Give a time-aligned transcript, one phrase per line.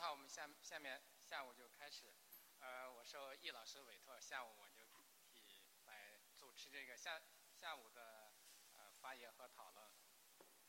[0.00, 2.12] 好，我们下下面下午就开始，
[2.60, 4.82] 呃，我受易老师委托，下午我就
[5.32, 7.22] 替来主持这个下
[7.54, 8.32] 下午的
[8.74, 9.92] 呃发言和讨论。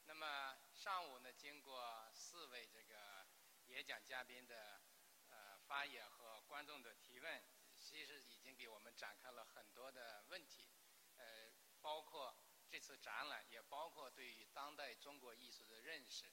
[0.06, 3.26] 那么上午呢，经过四位这个
[3.66, 4.82] 演讲嘉宾的
[5.30, 7.44] 呃发言和观众的提问，
[7.78, 10.72] 其实已经给我们展开了很多的问题，
[11.16, 11.52] 呃，
[11.82, 12.36] 包括
[12.70, 16.32] 这次展览，也包括对于当代中国艺术的认识，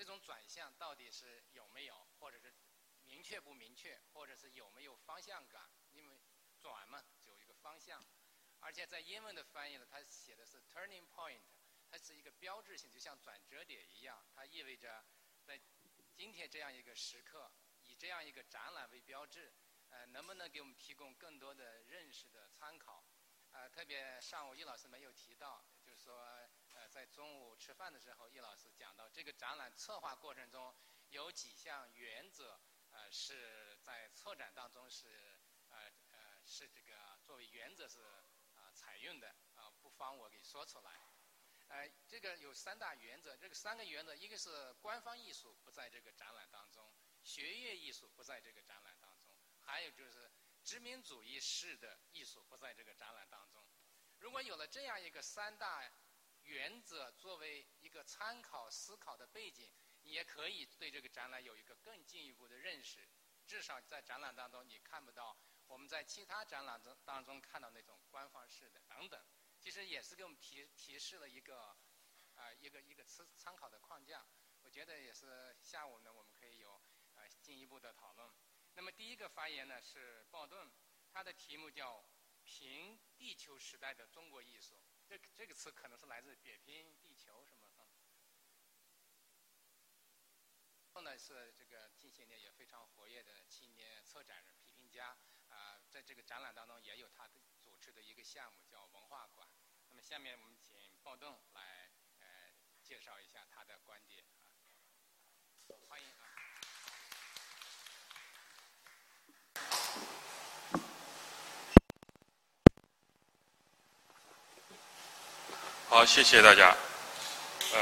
[0.00, 2.54] 这种转向到底是有没有，或者是
[3.04, 5.70] 明确不明确，或者是有没有方向感？
[5.90, 6.18] 因为
[6.58, 8.02] 转嘛，有一个方向，
[8.60, 11.42] 而且在英文的翻译呢，它写的是 turning point，
[11.90, 15.04] 它是一个标志性，就像转折点一样，它意味着
[15.44, 15.60] 在
[16.14, 19.52] 今天这样一个时刻，以这样一个展览为标志，
[19.90, 23.04] 呃，能不能给我们提供更多的认识的参考？
[23.50, 26.50] 呃，特别上午易老师没有提到，就是说。
[26.90, 30.74] 在中午吃饭的时候，叶老师讲到这个展览策划过程中
[31.10, 32.60] 有几项原则，
[32.90, 35.38] 呃，是在策展当中是
[35.68, 38.00] 呃呃是这个作为原则是
[38.56, 40.90] 啊采用的啊，不妨我给说出来。
[41.68, 50.28] 呃，这个有三大原则，这个三个原则，一个是官方艺术不在这个展览当中，学院艺术不在这个展览当中，还有就是
[50.64, 53.64] 殖民主义式的艺术不在这个展览当中。
[54.18, 55.88] 如果有了这样一个三大。
[56.50, 59.70] 原则作为一个参考思考的背景，
[60.02, 63.08] 你也可以对这个展览有一个更进一步的认识。
[63.46, 65.36] 至少在展览当中，你看不到
[65.68, 69.24] 我们在其他展览中当中看到那种官方式的等等。
[69.60, 71.76] 其实也是给我们提提示了一个
[72.34, 74.26] 啊一个一个参参考的框架。
[74.62, 76.82] 我觉得也是下午呢，我们可以有
[77.14, 78.28] 啊进一步的讨论。
[78.74, 80.68] 那么第一个发言呢是鲍顿，
[81.12, 81.98] 他的题目叫
[82.42, 84.74] 《平地球时代的中国艺术》。
[85.10, 87.82] 这这个词可能是来自扁平地球什么啊？
[90.92, 95.16] 后呢是这个近些年也非常活跃的青年策展人、批评家
[95.48, 99.48] 啊，在这个展览当中也有他的主持的一个项目叫文化馆。
[99.88, 102.54] 那么下面我们请鲍栋来呃
[102.84, 104.54] 介绍一下他的观点啊，
[105.88, 106.28] 欢迎啊。
[116.00, 116.74] 好，谢谢大家。
[117.74, 117.78] 呃，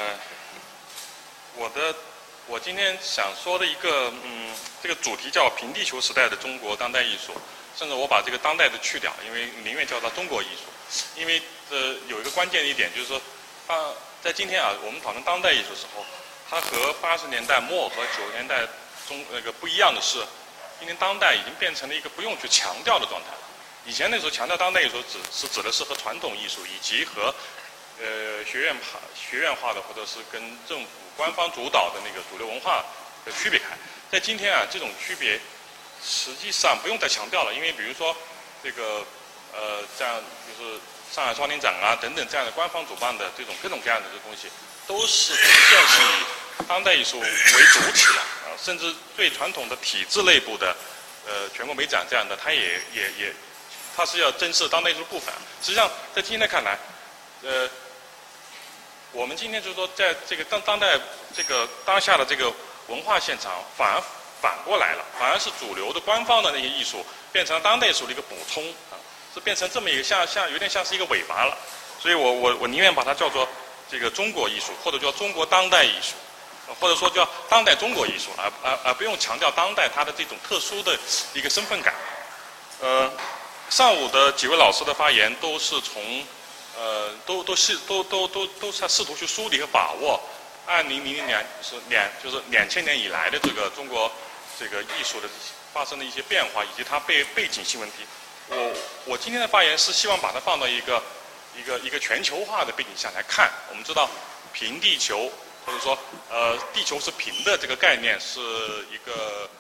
[1.55, 1.95] 我的
[2.49, 4.53] 我今天想说的一个嗯，
[4.83, 7.33] 这个主题叫“平地球时代的中国当代艺术”，
[7.79, 10.65] 甚至我把这个“当代”的去掉，因为宁愿叫它“中国艺术”。
[11.15, 11.41] 因为
[11.71, 13.23] 呃，有一个关键的一点就是说，
[13.69, 16.05] 啊，在今天啊，我们讨论当代艺术的时候，
[16.50, 18.67] 它和八十年代末和九十年代
[19.06, 20.19] 中那个不一样的是，
[20.81, 23.39] 今天当代已经变成了一个不用去强调的状态了。
[23.87, 27.33] 以前那时候强调当代艺术，指是指的是和传统艺术以及和
[28.00, 32.84] 呃，学院化、学院化的，或者是跟政府官方主导的那个主流文化
[33.26, 33.76] 的区别开，
[34.09, 35.41] 在今天啊，这种区别
[36.00, 38.14] 实际上不用再强调了，因为比如说
[38.62, 39.04] 这个
[39.53, 40.14] 呃，这样
[40.47, 40.78] 就是
[41.12, 44.48] 上海双年展啊等等这样的官方主办的这种各种各样的这东西，
[44.87, 50.76] 都是呈现是以当代艺术为主体的啊，甚至最传统的体制内部的
[51.26, 53.34] 呃全国美展这样的，它也也也，
[53.97, 55.34] 它是要珍视当代艺术部分。
[55.60, 56.78] 实际上，在今天看来，
[57.42, 57.69] 呃。
[59.12, 60.98] 我们今天就是说，在这个当当代
[61.34, 62.52] 这个当下的这个
[62.88, 64.02] 文化现场，反而
[64.41, 69.00] 反过来了，反而是主流的官方的那些艺术，变成当代艺术的一个补充啊，
[69.32, 71.56] 是变成这么一个像像有点像是一个尾巴了。
[71.98, 73.48] 所以我我我宁愿把它叫做
[73.91, 76.14] 这个中国艺术，或者叫中国当代艺术，
[76.78, 80.96] 或者说叫当代中国艺术，而而而不用强调当代它的这种特殊的
[81.32, 81.94] 一个身份感。
[82.80, 83.10] 呃，
[83.70, 86.22] 上午的几位老师的发言都是从。
[86.78, 90.21] 呃，都都是都都都都在试图去梳理和把握，
[90.65, 94.08] 二零零零年是两就是两千年以来的这个中国
[94.56, 95.29] 这个艺术的
[95.73, 98.06] 发生的一些变化，以及它背背景性问题。
[98.49, 98.73] 我
[99.06, 101.02] 我今天的发言是希望把它放到一个
[101.58, 103.50] 一个一个全球化的背景下来看。
[103.70, 104.08] 我们知道
[104.52, 105.29] 平地球
[105.67, 105.99] 或者说
[106.31, 108.38] 呃地球是平的这个概念是
[108.93, 109.50] 一个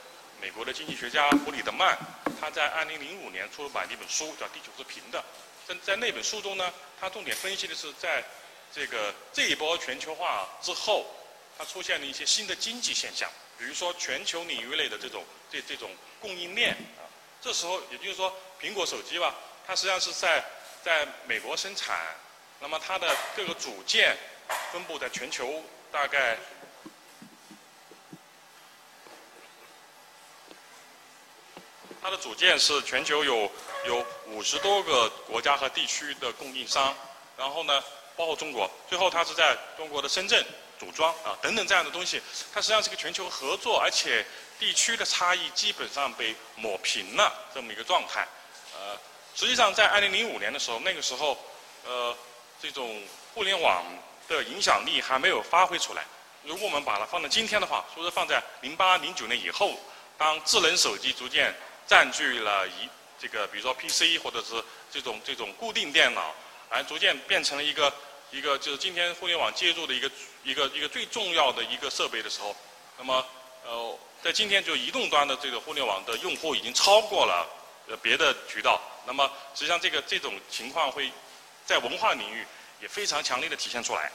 [0.40, 1.98] 美国的经济学家弗里德曼
[2.40, 5.18] 他在二零零五年出版的一本书叫《地球是平的》。
[5.68, 8.24] 在在那本书中呢，他重点分析的是在
[8.74, 11.04] 这个这一波全球化之后，
[11.58, 15.22] 它出现了一些新的经济现象，比如说全球领域内的这种
[15.52, 17.04] 这这种供应链啊。
[17.42, 19.34] 这时候也就是说，苹果手机吧，
[19.66, 20.42] 它实际上是在
[20.82, 22.16] 在美国生产，
[22.60, 24.16] 那么它的各个组件
[24.72, 25.62] 分布在全球
[25.92, 26.38] 大概。
[32.02, 33.50] 它的组件是全球有
[33.86, 36.94] 有五十多个国家和地区的供应商，
[37.36, 37.82] 然后呢，
[38.16, 40.44] 包括中国，最后它是在中国的深圳
[40.78, 42.22] 组装啊等等这样的东西，
[42.52, 44.24] 它实际上是个全球合作，而且
[44.58, 48.26] 地区的差异基本上被抹平了这么一个状态。
[48.74, 48.96] 呃，
[49.34, 51.36] 实际上在二零零五年的时候，那个时候，
[51.84, 52.16] 呃，
[52.62, 53.02] 这种
[53.34, 53.84] 互联网
[54.28, 56.04] 的影响力还没有发挥出来。
[56.44, 59.78] 如果我们把它放在今天的话，说是放在零八零九年以后，
[60.16, 61.52] 当智能手机逐渐
[61.88, 62.88] 占据了一
[63.18, 64.62] 这个，比如说 PC 或者是
[64.92, 66.32] 这种这种固定电脑，
[66.68, 67.92] 而逐渐变成了一个
[68.30, 70.10] 一个就是今天互联网接入的一个
[70.44, 72.54] 一个一个最重要的一个设备的时候，
[72.98, 73.26] 那么
[73.64, 77.48] 呃，在今天就移动端的这个互联网的用户已经超过了
[77.88, 81.10] 呃别的渠道，那么实际上这个这种情况会
[81.64, 82.46] 在文化领域
[82.80, 84.12] 也非常强烈的体现出来，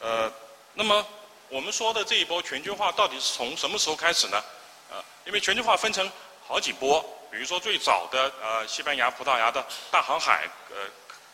[0.00, 0.32] 呃，
[0.74, 1.06] 那么。
[1.50, 4.42] 我们说的这一波全球化到底是从什么时候开始呢？
[4.90, 4.96] 呃，
[5.26, 6.10] 因为全球化分成
[6.46, 10.76] 好几波，比如说最早的呃西班牙、葡萄牙的大航海呃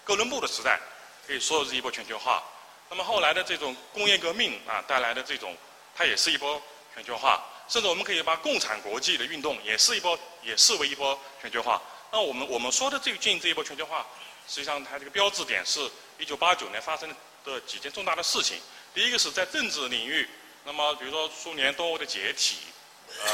[0.04, 0.78] 哥伦布的时代，
[1.26, 2.42] 可以说是一波全球化。
[2.88, 5.56] 那么后来的这种工业革命啊带来的这种，
[5.94, 6.60] 它也是一波
[6.94, 7.42] 全球化。
[7.68, 11.80] 甚至我们可以把共产国际的运动也是一波，也视为一波全球化。
[12.10, 14.04] 那我们我们说的最近这一波全球化，
[14.48, 17.08] 实际上它这个标志点是一九八九年发生
[17.44, 18.60] 的几件重大的事情。
[18.92, 20.28] 第一个是在政治领域，
[20.64, 22.56] 那么比如说苏联东欧的解体，
[23.06, 23.30] 呃，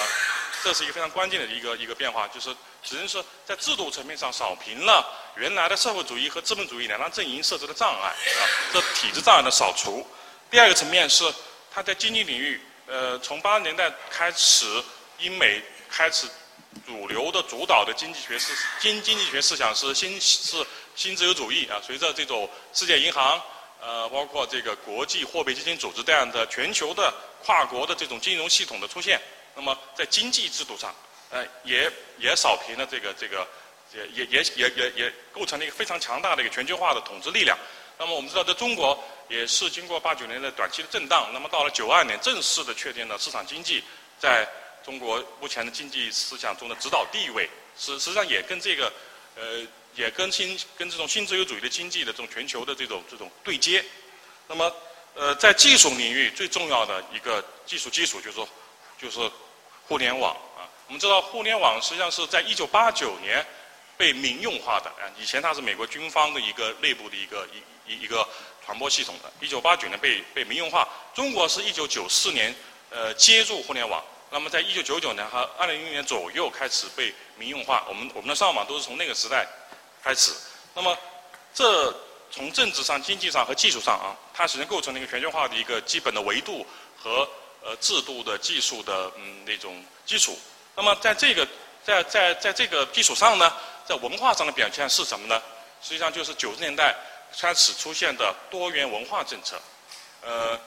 [0.63, 5.05] 这是一个非常关键的一个一个变化，就是只能说在制度层面上扫平了
[5.37, 10.07] 原来的社会主义和资本主义两大阵营设置的障碍，啊，这体制障碍的扫除。
[10.51, 11.25] 第二个层面是
[11.71, 14.67] 它在经济领域，呃，从八十年代开始，
[15.19, 16.27] 英美开始
[16.87, 20.65] 主流的主导的经济学思经经济学思想是新是
[20.95, 23.41] 新自由主义啊，随着这种世界银行。
[23.79, 27.13] 呃，包括这个国际货币基金组织这样的全球的
[27.45, 29.21] 跨国的这种金融系统的出现，
[29.57, 30.95] 那么在经济制度上，
[31.31, 33.45] 呃，也也扫平了这个这个，
[33.93, 37.59] 也也也也也也构成了一个非常强大的一个全球化的统治力量。
[37.99, 43.83] 那么我们知道，在中国也是经过八九年的短期的震荡，那么到了九二年正式的确定了市场经济
[44.19, 44.47] 在
[44.85, 48.93] 中国目前的经济思想中的指导地位，实实际上也跟这个
[49.35, 49.67] 呃。
[49.97, 53.83] 也跟新跟这种新自由主义的经济的这种全球的这种这种对接，
[54.47, 54.71] 那么
[55.15, 58.47] 呃在技术领域最重要的一个技术基础就是说
[59.01, 59.19] 就是
[59.87, 63.45] 互联网啊，我们知道互联网实际上是在一九八九年
[63.97, 67.47] 被民用化的啊，以前它是美国军方的一个内部的一个
[67.87, 68.27] 一一一个
[68.65, 72.55] 传播系统的，一九八九年被被民用化，中国是一九九四年
[72.91, 79.47] 呃接入互联网，那么在一九九九年和二零零零年左右开始被民用化，我们我们的上网都是从那个时代。
[80.03, 80.31] 开始，
[80.73, 80.97] 那么
[81.53, 81.93] 这
[82.31, 86.65] 从政治上、经济上和技术上啊，它实际上构成了一个全球化的一个基本的维度
[86.97, 87.29] 和
[87.67, 90.39] 呃制度的技术的嗯那种基础。
[90.77, 91.47] 那么在这个
[91.85, 93.53] 在在在这个基础上呢，
[93.85, 95.43] 在文化上的表现是什么呢？
[95.83, 96.95] 实际上就是九十年代
[97.37, 99.61] 开始出现的多元文化政策。
[100.23, 100.59] 呃，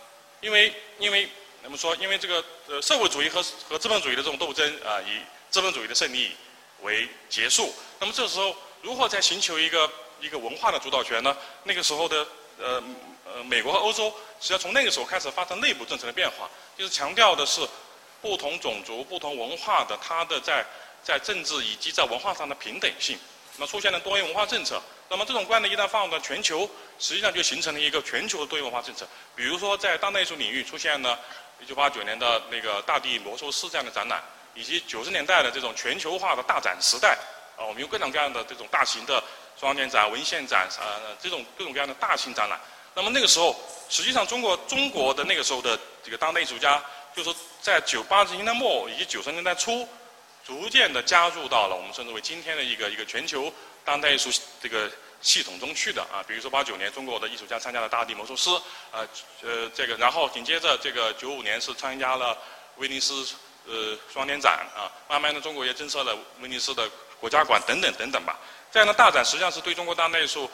[0.42, 1.30] 因为因为
[1.64, 6.36] 那么说，因为这个呃社会主义和和资本主义的这种斗争啊，以资本主义的胜利
[6.82, 7.74] 为结束。
[8.00, 8.54] 那么这时候。
[8.82, 9.92] 如何在寻求一个
[10.22, 11.36] 一个文化的主导权呢？
[11.66, 12.26] 那个时候的
[12.58, 12.82] 呃
[13.34, 14.10] 呃美国和欧洲，
[14.40, 17.62] 实际上从那个时候开始发生内部政策的变化，就是强调的是
[18.22, 20.66] 不同种族、不同文化的它的在
[21.04, 23.18] 在政治以及在文化上的平等性。
[23.56, 24.82] 那么出现了多元文化政策。
[25.10, 26.70] 那么这种观念一旦放到全球，
[27.00, 29.08] 实际上就形成了一个全球的多元文化政策。
[29.36, 31.20] 比如说在当代艺术领域出现了
[31.68, 37.18] 1989年的那个大地魔术师这样的展览，以及90年代的这种全球化的大展时代。
[37.58, 39.22] 啊，我们有各种各样的这种大型的
[39.60, 42.58] 双年展、文献展，呃，这种各种各样的大型展览。
[42.94, 43.56] 那么那个时候，
[43.90, 46.84] 实际上中国中国的那个时候的这个当代艺术家，
[47.16, 49.88] 就是在九八十年代末以及九十年代初，
[50.46, 53.52] 逐渐的加入到了我们称之为今天的一个一个全球
[53.86, 54.30] 当代艺术
[54.62, 54.90] 这个
[55.22, 56.24] 系统中去的啊。
[56.28, 58.50] 比如说八九年，中国的艺术家参加了大地魔术师，
[58.92, 59.08] 呃
[59.42, 62.38] 呃，这个，然后紧接着这个九五年是参加了
[62.78, 63.28] 威尼斯
[63.66, 66.90] 呃双年展啊，慢慢的中国也增设了威尼斯的。
[67.20, 68.40] 国家馆等等等等吧，
[68.72, 70.50] 这样的大展实际上是对中国当代艺术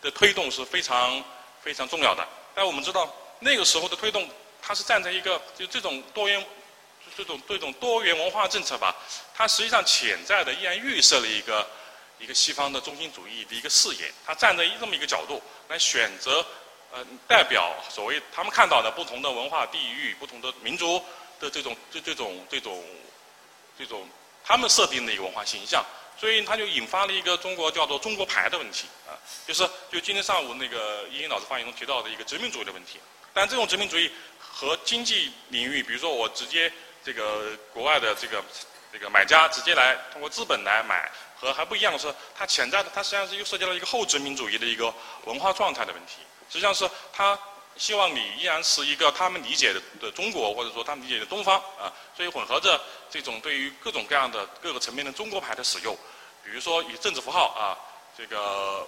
[0.00, 1.22] 的推动是非常
[1.62, 2.26] 非常重要的。
[2.54, 4.28] 但我们知道那个时候的推动，
[4.60, 6.44] 它是站在一个就这种多元
[7.16, 8.94] 这种这种多元文化政策吧，
[9.34, 11.66] 它实际上潜在的依然预设了一个
[12.18, 16.44] 一个西方的中心主义的一个视野，它站在这么一个角度来选择
[16.92, 21.02] 呃代表所谓他们看到的不同的文化地域、不同的民族
[21.38, 22.84] 的这种这这种这种
[23.78, 24.08] 这种。
[24.42, 25.84] 他们设定的一个文化形象，
[26.20, 33.00] 所以它就引发了一个中国叫做“中国牌”的问题啊，就是就今天上午那个易英老师发言中提到的一个殖民主义的问题。
[33.32, 36.70] 但这种殖民主义和经济领域，比如说我直接
[37.02, 38.44] 这个国外的这个
[38.92, 44.92] 这个买家直接来通过资本来买，和还不一样的是，它潜在的它实际上是又涉及到一个后殖民主义的一个
[45.24, 46.16] 文化状态的问题。
[46.50, 47.38] 实际上是他
[47.76, 55.96] 希望你依然是一个他们理解的的中国，或者说他们理解的东方啊，所以混合着这种对于各种各样的各个层面的中国牌的使用，
[56.44, 57.76] 比如说以政治符号啊，
[58.16, 58.86] 这个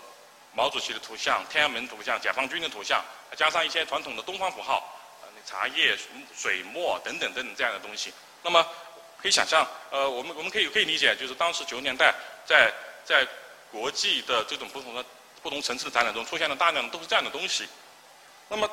[0.53, 3.05] 毛主席的图像、天安门图像、解放军的图像，
[3.37, 4.99] 加上一些传统的东方符号，
[5.45, 5.97] 茶叶、
[6.37, 8.67] 水墨等等等等这样的东西，那么
[9.21, 12.15] 可以想象，呃，我们我们可以可以理解，就是当时九十年代
[12.47, 12.73] 在
[13.05, 13.27] 在
[13.71, 15.05] 国际的这种不同的
[15.43, 17.67] 不同层次的展览中出现了大量的都是这样的东西，
[18.49, 18.69] 那么。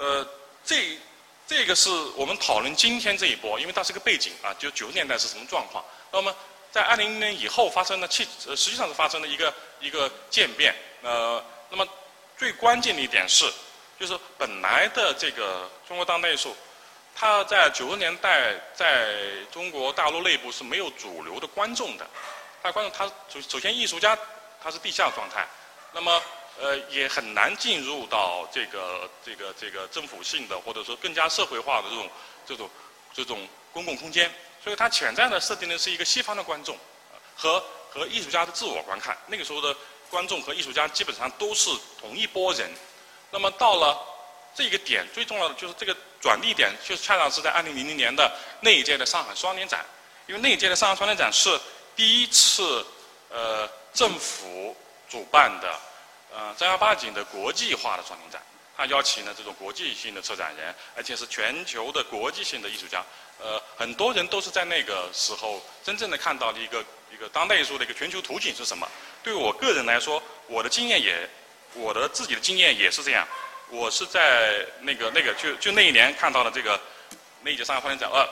[0.00, 0.24] 呃，
[0.64, 0.96] 这
[1.44, 5.84] 这个是我们讨论今天这一波，因为它是个背景啊，就九十年代是什么状况。
[6.12, 6.32] 那么
[6.70, 10.74] 在二零年以后发生的气，实际上是发生了一个一个渐变。
[11.02, 11.86] 呃，那么
[12.36, 13.44] 最关键的一点是，
[13.98, 16.56] 就是本来的这个中国当代艺术，
[17.14, 19.14] 它在九十年代在
[19.52, 22.06] 中国大陆内部是没有主流的观众的。
[22.62, 24.18] 它观众，他首首先艺术家
[24.62, 25.46] 他是地下状态，
[25.92, 26.22] 那么。
[26.60, 32.10] 呃，也很难进入到这个这个这个政府性的或者说更加社会化的这种
[32.44, 32.70] 这种
[33.14, 34.28] 这种公共空间，
[34.68, 36.76] 所以它潜在的设定的是一个西方的观众
[37.34, 37.58] 和
[37.90, 39.16] 和艺术家的自我观看。
[39.26, 39.74] 那个时候的
[40.10, 42.70] 观众和艺术家基本上都是同一波人。
[43.30, 43.98] 那么到了
[44.54, 49.82] 这个点，最重要的就是这个转捩点，就恰恰是在二零零零年的那一届的上海双年展，
[50.26, 51.58] 因为那一届的上海双年展是
[51.96, 52.84] 第一次
[53.30, 54.76] 呃政府
[55.08, 55.80] 主办的。
[56.30, 58.42] 呃，正儿八经的国际化的双年展，
[58.78, 63.04] 他邀请了这种国际性的策展人，而且是全球的国际性的艺术家。
[63.40, 68.88] 呃，很多人都是在那个时候真正的看到了一个一个当代艺术的一个全球图景是什么。
[69.20, 71.28] 对我个人来说，我的经验也，
[71.74, 73.26] 我的自己的经验也是这样。
[73.68, 76.80] 我是在那个那个就就那一年看到了这个
[77.42, 78.24] 那一届上海双年展，呃，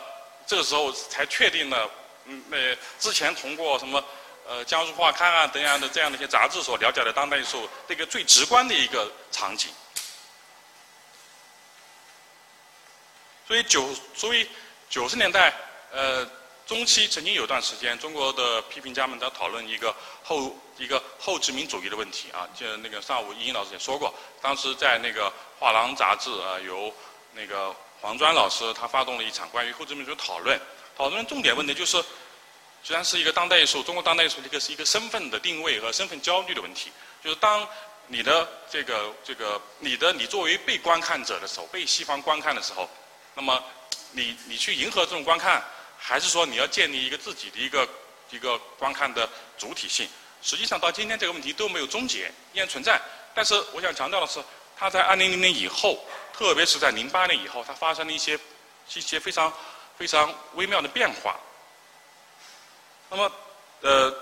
[0.46, 1.90] 这个时候才确定了，
[2.26, 2.56] 嗯，那
[3.00, 4.02] 之前通过什么。
[4.48, 9.72] 呃，江苏画刊啊等样的这样的一些杂志所了解的当代艺术，这个最直观的一个场景。
[13.46, 14.48] 所以九，所以
[14.88, 15.52] 九十年代
[15.92, 16.26] 呃
[16.66, 22.48] 中期曾经有段时间，中国的批评家们在讨论一个后一个后殖民主义的问题啊。
[22.58, 24.12] 就那个上午易英老师也说过，
[24.42, 26.92] 当时在那个画廊杂志啊，由
[27.32, 30.60] 那个黄专老师他发动了一场关于后殖民主义讨论，
[30.96, 32.04] 讨论重点问题就是。
[32.82, 36.92] 虽然是一个当代艺术，中国当代艺术一个是一个身份的定位和身份焦虑的问题。
[37.20, 37.66] 就是当
[38.06, 42.88] 你的这个这个你的你作为被观看者的时候，被西方观看的时候，
[43.36, 43.62] 那么
[44.12, 45.62] 你你去迎合这种观看，
[45.98, 47.88] 还是说你要建立一个自己的一个
[48.30, 50.08] 一个观看的主体性？
[50.42, 53.00] 实际上到今天这个问题都没有终结，依然存在。
[53.34, 54.42] 但是我想强调的是，
[54.76, 56.02] 它在二零零年以后，
[56.32, 58.38] 特别是在零八年以后，它发生了一些
[58.94, 59.52] 一些非常
[59.98, 61.38] 非常微妙的变化。
[63.10, 63.32] 那么，
[63.82, 64.14] 呃，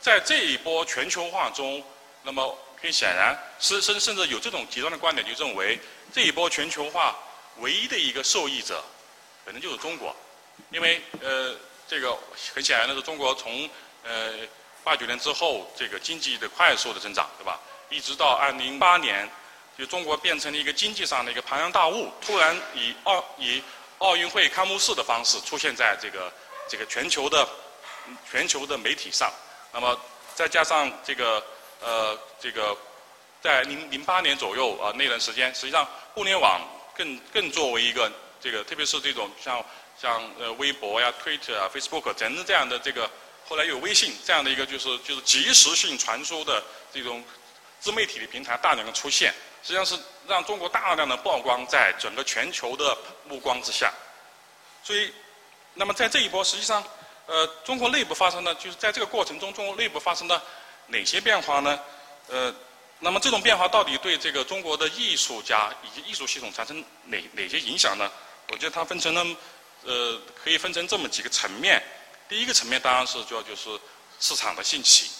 [0.00, 1.82] 在这一波全球化中，
[2.22, 5.78] 那么可以显然，甚甚甚至有这种极端的观点，就认为
[6.12, 7.16] 这一波全球化
[7.60, 8.82] 唯一的一个受益者，
[9.44, 10.14] 可能就是中国，
[10.70, 11.54] 因为呃，
[11.86, 12.16] 这个
[12.54, 13.68] 很显然的是，中国从
[14.02, 14.32] 呃
[14.82, 17.58] 八九年之后，这个经济的快速的增长，对吧？
[17.88, 19.28] 一直到二零零八年，
[19.78, 23.62] 就中国变成了一个经济上的一个庞然大物，突然以奥以
[23.98, 26.32] 奥运会开幕式的方式出现在这个
[26.68, 27.48] 这个全球的。
[28.28, 29.30] 全球的媒体上，
[29.72, 29.96] 那么
[30.34, 31.40] 再加上这个
[31.80, 32.76] 呃这个，
[33.40, 36.60] 在零零八年左右啊那段时间，实际上互联网
[37.00, 39.64] 更更作为一个这个，特别是这种像
[39.98, 43.08] 像呃微博呀、Twitter 啊、Facebook 等等这样的这个，
[43.48, 47.24] 后来有微信这样的一个就是就是即时性传输的这种
[47.80, 52.94] 自媒体的平台大量的出现，实际上是让中国大量的曝光在整个全球的
[53.26, 53.90] 目光之下，
[54.84, 55.10] 所以
[55.72, 56.84] 那么在这一波实际上。
[57.26, 60.42] 呃，中国内部发生的，就是在这个过程中，中国内部发生的
[60.88, 61.78] 哪些变化呢？
[62.26, 62.52] 呃，
[63.00, 68.10] 那么这种变化到底对这个中国的艺术家以及艺术系统产生哪哪些影响呢？
[68.50, 69.26] 我觉得它分成了，
[69.84, 71.82] 呃，可以分成这么几个层面。
[72.28, 73.70] 第一个层面当然是主要就是
[74.20, 75.10] 市场的兴起。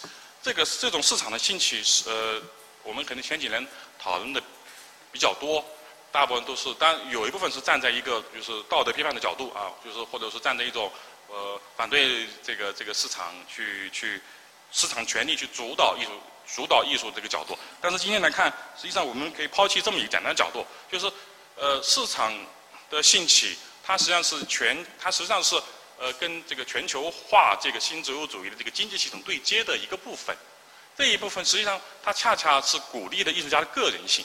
[0.42, 2.42] 这个这种市场的兴起是呃，
[2.82, 3.66] 我们可能前几年
[3.98, 4.42] 讨论的
[5.10, 5.64] 比较多，
[6.12, 10.90] 大部分都是，但有一部分是站在一个就是道德批判的角度啊，就是或者是站在一种。
[11.32, 14.20] 呃，反对这个这个市场去去
[14.72, 16.10] 市场权力去主导艺术
[16.52, 21.10] 主导艺术这个角度，但是今天来看，实际上我们可以抛弃这么一个简单角度，就是
[21.56, 22.32] 呃市场
[22.88, 25.54] 的兴起，它实际上是全它实际上是
[25.98, 30.36] 呃跟这个全球化这个新自由主义的这个经济系统对接的一个部分，
[30.96, 34.24] 这一部分实际上它恰恰是鼓励的艺术家的个人性，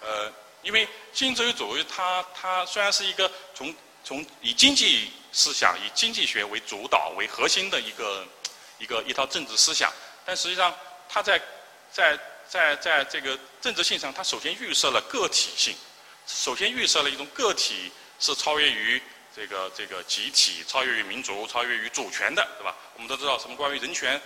[0.00, 0.32] 呃，
[0.62, 8.24] 因为新自由主义它它虽然是一个从从以经济思想以经济学为主导为核心的一个
[8.78, 9.92] 一个一套政治思想，
[10.24, 10.74] 但实际上
[11.08, 11.40] 它在
[11.92, 12.18] 在
[12.48, 15.76] 在在这个政治性上，它首先预设了个体性，
[16.26, 19.02] 首先预设了一种个体是超越于
[19.34, 22.74] 这个这个集体、超越于民族、超越于主权的，对吧？
[22.94, 24.20] 我们都知道什么关于人权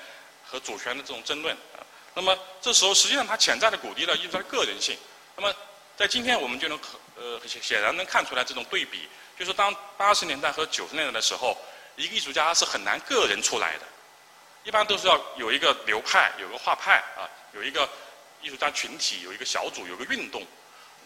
[0.44, 1.84] 和主权的这种争论啊。
[2.14, 4.96] 那么这时候实际上它潜在的鼓励了艺术家个人性。
[5.36, 5.54] 那么
[5.96, 11.56] 在今天我们就能可呃显然能看出来这种对比，就是当八十年代和九十年代的时候，
[11.96, 13.84] 一个艺术家是很难个人出来的。
[14.64, 17.88] 一般都是要有一个流派，有个画派啊，有一个
[18.40, 20.46] 艺术家群体，有一个小组，有个运动。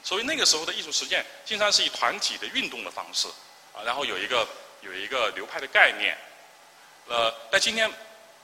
[0.02, 3.26] 所以那个时候的艺术实践，经常是以团体的运动的方式
[3.72, 4.46] 啊，然后有一个
[4.82, 6.16] 有一个流派的概念。
[7.06, 7.90] 呃，但今天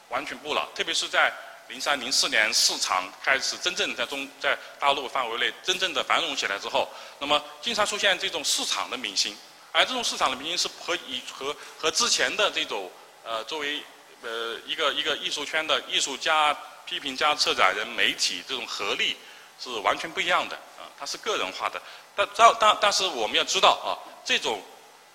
[0.09, 1.31] 完全不了，特别是在
[1.69, 6.89] 零三零四年市场开始真正在中在大陆范围内真正的繁荣起来之后，
[7.19, 9.37] 那么经常出现这种市场的明星，
[9.73, 12.91] 而这种市场的明星是和以和和之前的这种
[13.25, 13.83] 呃作为。
[14.23, 19.17] 呃，一个一个艺术圈的艺术家、批评家、策展人、媒体这种合力
[19.59, 21.83] 是完全不一样的啊，它是个人化的。
[22.15, 24.63] 但但但但是我们要知道啊，这种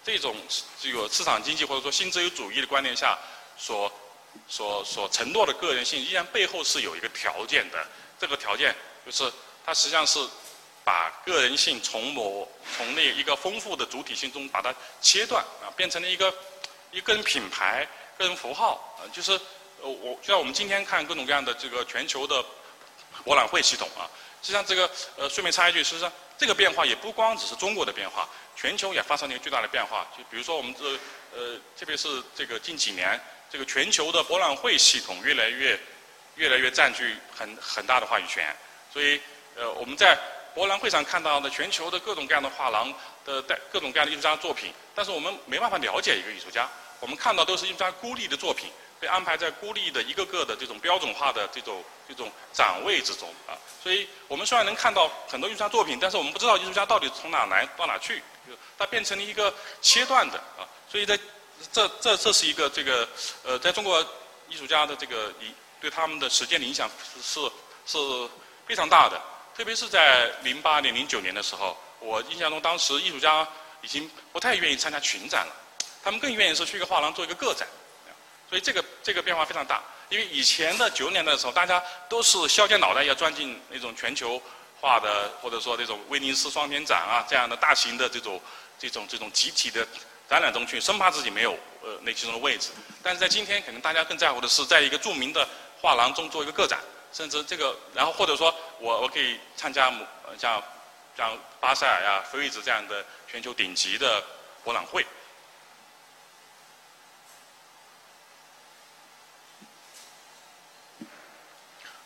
[0.03, 0.35] 这种
[0.77, 3.17] 这个市场经济或者说新自由主义的观念下
[3.57, 3.89] 所
[4.49, 7.87] 所所承诺的个人性，依然背后是有一个条件的。
[8.19, 9.31] 这个条件就是
[9.65, 10.19] 它实际上是
[10.83, 16.33] 把个人性从某从那一个丰富的主体性中把它切断啊，变成了一个
[16.91, 17.87] 一个人品牌。
[18.17, 19.31] 个人符号，啊，就是，
[19.81, 22.43] 呃，我就像我们今天看各种各样的这个全球的
[23.23, 24.09] 博览会系统啊，
[24.41, 30.07] 实际上这个，呃，顺便插一句，实际上这个变化也不光只是中国的变化，全球也发生了一个巨大的变化。
[30.17, 30.83] 就比如说我们这，
[31.37, 33.19] 呃，特别是这个近几年，
[33.49, 35.79] 这个全球的博览会系统越来越，
[36.35, 38.55] 越来越占据很很大的话语权。
[38.91, 39.21] 所以，
[39.55, 40.17] 呃，我们在
[40.55, 42.91] 博览会上看到的全球的各种各样的画廊
[43.25, 46.67] 的带各种各样的艺术家作品，但是我们没办法了解一个艺术家。
[46.99, 53.53] 我们看到都是一张孤立的作品，被安排在孤立的一个个的这种标准化的这种这种展位之中啊。
[53.83, 58.21] 所以我们虽然能看到很多艺术家作品，但是我们不知道艺术家到底从哪来到哪去，
[58.77, 60.67] 它变成了一个切断的啊。
[60.89, 61.17] 所以在
[61.71, 63.07] 这这这是一个这个
[63.43, 64.01] 呃，在中国
[64.49, 66.89] 艺术家的这个影对他们的时间的影响
[67.21, 67.39] 是
[67.85, 67.97] 是
[68.65, 69.21] 非常大的。
[69.55, 73.47] 特别是在零八年、零九年的时候，我印象中当时艺术家
[73.81, 75.55] 已经不太愿意参加群展了。
[76.07, 77.67] 他们更愿意是去一个画廊做一个个展，
[78.49, 79.83] 所以这个这个变化非常大。
[80.07, 84.41] 因为以前的九十年代的时候，大家都是削尖脑袋要钻进那种全球
[84.79, 88.41] 化的，或者说这种威尼斯双年展啊这样的大型的这种
[88.79, 89.85] 这种这种集体的
[90.29, 91.51] 展览中去，生怕自己没有
[91.83, 92.69] 呃那其中的位置。
[93.03, 95.45] 但是在今天，可能大家更在乎的是在一个著名的
[95.81, 96.79] 画廊中做一个个展，
[97.11, 99.93] 甚至这个然后或者说我我可以参加
[100.39, 100.63] 像
[101.17, 104.23] 像巴塞尔呀、菲利兹这样的全球顶级的
[104.63, 105.05] 博览会。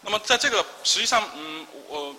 [0.02, 2.16] 那么，在这个实际上，嗯，我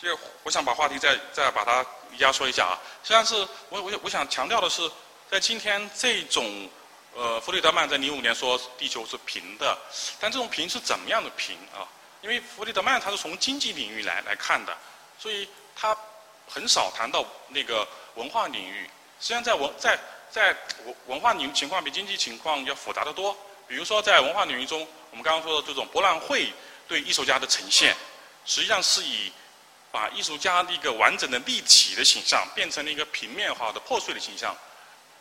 [0.00, 1.84] 这个我想把话题再再把它
[2.18, 2.78] 压缩一下啊。
[3.02, 3.34] 实际上是
[3.70, 4.90] 我我我想强调的是，
[5.30, 6.68] 在今天这种
[7.14, 9.76] 呃，弗里德曼在零五年说地球是平的，
[10.20, 11.88] 但这种平是怎么样的平啊？
[12.20, 14.76] 因为弗里德曼他是从经济领域来来看的，
[15.18, 15.96] 所以他
[16.46, 18.88] 很少谈到那个文化领域。
[19.20, 19.98] 实际上，在文在
[20.30, 20.54] 在
[20.84, 23.34] 文文化领域情况比经济情况要复杂的多。
[23.68, 24.86] 比如说，在文化领域中。
[25.10, 26.52] 我们刚刚说的这种博览会
[26.86, 27.96] 对艺术家的呈现，
[28.44, 29.32] 实际上是以
[29.90, 34.54] 把艺术家的一个完整的立体的形象变成了一个平面化的破碎的形象，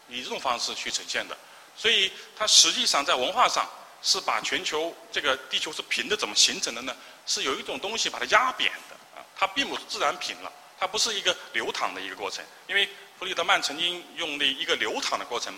[0.09, 1.35] 以这种方式去呈现的。
[1.75, 3.65] 所以它实际上在文化上
[4.03, 6.93] 是把全球这个地球是平的，怎么形成的呢？
[7.25, 12.43] 是有一种东西把它压扁的啊，它并不是自然平了，它不是一个流淌的一个过程。
[12.67, 15.57] 因为弗里德曼曾经用的一个流淌的过程。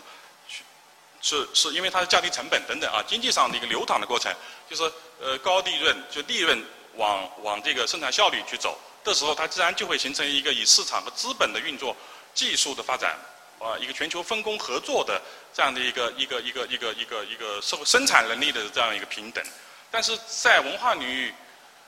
[1.22, 4.34] 是是因为它的降低成本等等啊，经济上的一个流淌的过程，
[4.70, 4.84] 就是
[5.20, 6.64] 呃高利润就利润
[6.96, 11.94] 往往这个生产效率去走，这时候它自然就会形成一个以市场和资本的运作、
[12.34, 13.18] 技术的发展
[13.60, 15.22] 啊一个全球分工合作的
[15.54, 19.44] 这样的一个一个一个一个一个一个社会生产能力的这样一个平等。
[19.92, 21.34] 但是在文化领域，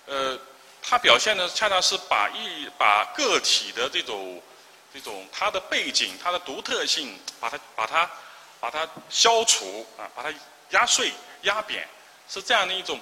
[0.08, 0.38] 呃，
[0.82, 4.44] 它表现的恰恰是把一把个体的这种
[4.94, 8.10] 这种它的背景、它的独特性，把它把它。
[8.62, 10.32] 把它消除啊，把它
[10.70, 11.86] 压碎、压扁，
[12.30, 12.98] 是这样的一种，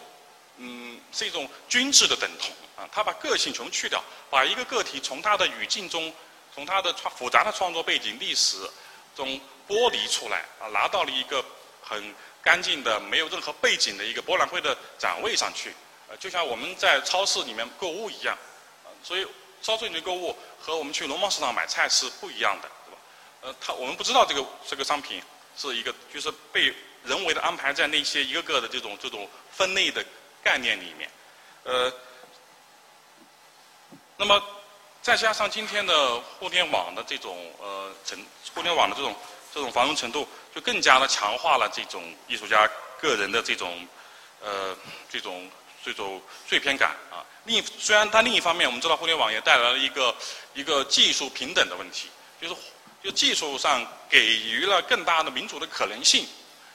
[0.57, 2.89] 嗯，是一种均质的等同啊。
[2.91, 6.11] 他把个性全部去掉，把一个个体从他的语境中，
[6.55, 8.57] 从他的创复杂的创作背景、历史
[9.15, 11.43] 中剥离出来啊，拿到了一个
[11.83, 15.73] 很干净的、没有任何背景的一个博览会的展位上去。
[16.07, 18.35] 呃，就像我们在超市里面购物一样，
[18.85, 19.27] 啊所以
[19.61, 22.97] 超市里面购物和我们去农贸市场买菜是不一样的，对吧？
[23.41, 25.21] 呃，他我们不知道这个这个商品。
[25.55, 30.03] 是一个，就是被人为的安排在那些一个个的这种这种分类的
[30.43, 31.09] 概念里面，
[31.63, 31.91] 呃，
[34.17, 34.41] 那么
[35.01, 38.17] 再加上今天的互联网的这种呃程，
[38.53, 39.15] 互联网的这种
[39.53, 42.69] 这种繁荣程度，就更加的强化了这种艺术家
[43.01, 43.87] 个人的这种
[44.41, 44.75] 呃
[45.09, 45.49] 这种
[45.83, 47.25] 这种碎片感啊。
[47.45, 50.15] 另一虽然它另一方面，我们知道互联网也带来了一个
[50.53, 52.09] 一个技术平等的问题，
[52.41, 52.55] 就是
[53.03, 56.27] 就技术上给予了更大的民主的可能性。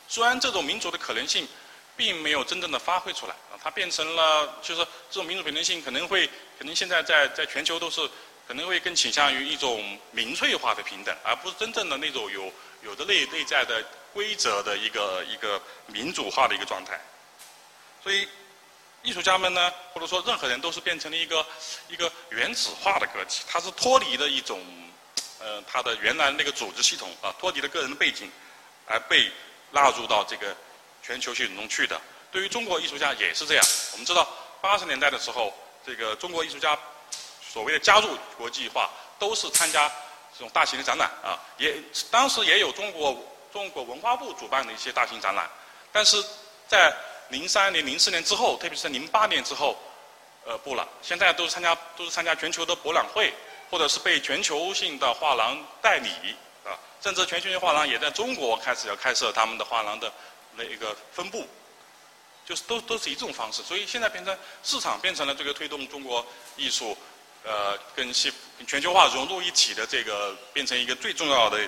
[0.09, 1.49] 虽然这种民主的可能性
[1.97, 6.27] 并没有真正的发挥出来啊，它变成了就是这种民主可能性可能会
[6.59, 8.01] 可能现在在在全球都是
[8.47, 13.83] 可能会更倾向于一种民粹化的平等，而不是真正的那种有有着内内在的
[14.13, 17.01] 规则的一个一个民主化的一个状态。
[18.03, 18.29] 所以
[19.03, 21.47] 艺术家们呢，或者说任何人都是变成了一个
[21.89, 24.61] 一个原子化的个体，它是脱离的一种
[25.45, 28.33] 呃他的原来那个组织系统啊，脱离了个人的背景
[28.87, 29.31] 而被。
[29.75, 30.57] 纳入到这个
[31.03, 32.01] 全球系统中去的。
[32.31, 33.67] 对于中国艺术家也是这样。
[33.91, 34.25] 我们知道，
[34.61, 35.53] 八十年代的时候，
[35.85, 36.79] 这个中国艺术家
[37.43, 39.91] 所谓的加入国际化，都是参加
[40.33, 41.35] 这种大型的展览啊。
[41.59, 41.75] 也
[42.09, 43.21] 当时也有中国
[43.53, 45.51] 中国文化部主办的一些大型展览，
[45.91, 46.25] 但是
[46.69, 46.95] 在
[47.31, 49.77] 零三年、零四年之后，特别是在零八年之后，
[50.47, 50.87] 呃，不了。
[51.03, 53.35] 现在都是参加都是参加全球的博览会，
[53.71, 56.09] 或者是被全球性的画廊代理
[56.65, 56.79] 啊。
[57.01, 60.11] 甚至全球性画廊也在中国开始要开设他们的画廊的
[60.57, 61.47] 那一个分部，
[62.47, 66.25] 就是都都是以这种方式，所以现在变成市场变成了这个推动中国
[66.57, 66.97] 艺术，
[67.43, 68.33] 呃，跟西
[68.67, 71.59] 全球化融入一体的这个变成一个最重要的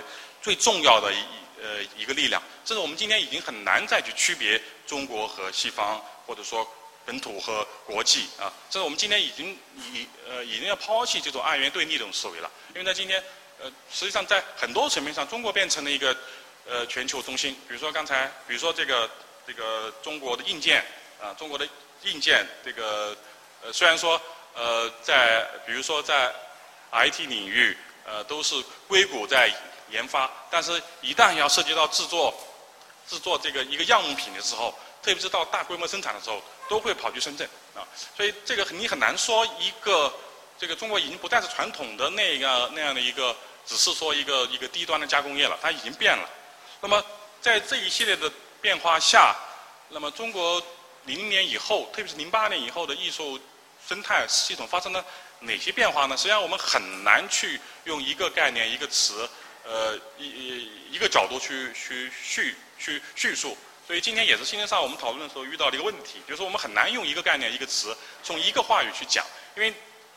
[0.41, 1.17] 最重要的一
[1.61, 2.43] 呃一个力量。
[2.65, 6.67] 这是我们今天已经很难再去区别中国和西方，或者说
[7.07, 8.53] 本土和国际啊。
[8.69, 9.57] 这是我们今天已经
[9.95, 13.23] 已呃已经要抛弃这种二元对立这种思维了，因为在今天。
[13.59, 16.15] 呃，实际上在很多层面上，中国变成了一个
[16.69, 17.55] 呃全球中心。
[17.67, 19.11] 比如说刚才，比如说这个
[19.47, 20.85] 这个中国的硬件
[21.19, 21.67] 啊，中国的
[22.03, 23.17] 硬件这个
[23.63, 24.21] 呃虽然说
[24.55, 26.31] 呃在比如说在
[26.93, 28.55] IT 领域呃都是
[28.87, 29.51] 硅谷在
[29.89, 32.35] 研发，但是一旦要涉及到制作
[33.09, 37.87] 制作这个一个样品的时候，特别是到大规模生产的时候，都会跑去深圳啊。
[38.17, 40.13] 所以这个你很难说一个。
[40.59, 46.27] 这个中国已经不再是传统的那个那样的一个，只是说一个一个低端的加工业了，它已经变了。
[46.81, 47.05] 那么
[47.43, 49.37] 在这一系列的变化下，
[49.91, 50.59] 那么中国
[51.05, 53.39] 零零年以后，特别是零八年以后的艺术
[53.87, 55.05] 生态系统发生了
[55.41, 56.17] 哪些变化呢？
[56.17, 59.29] 实际上我们很难去用一个概念、一个词，
[59.63, 63.55] 呃，一一一个角度去去叙去叙述。
[63.87, 69.73] 所以今天也是今天上午我们讨论的时候遇到的一个问题，就是我们很难用一个概念、一个词，从一个话语去讲，因为。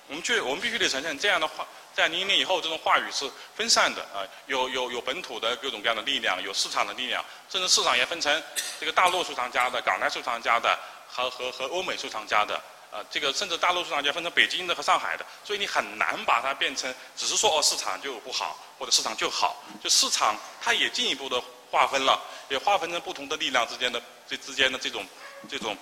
[0.07, 8.43] 我们去，我们必须得承认，这样的话，在零年以后，这种话语是分散的啊，有有有本土的各种各样的力量，有市场的力量，甚至市场也分成
[8.79, 10.75] 这个大陆收藏家的、港台收藏家的
[11.07, 12.55] 和和和欧美收藏家的
[12.89, 21.39] 啊，这个甚至大陆收藏家分成北京的和上海的，所以你很难把它变成只是说哦市场就不好或者市场就好，就市场它也进一步的
[21.71, 25.05] 划分了，也划分成不同的力量之间的这之间的这种
[25.49, 25.77] 这种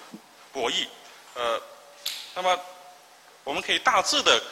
[0.52, 0.88] 博弈，
[1.36, 1.62] 呃，
[2.36, 2.60] 那么。
[3.44, 4.44] 我们可以大致的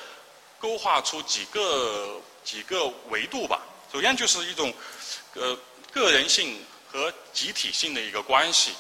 [0.58, 3.60] 勾画出几个几个维度吧。
[3.92, 4.74] 首先就是一种
[5.34, 5.54] 呃
[5.92, 8.72] 个人性和集体性的一个关系。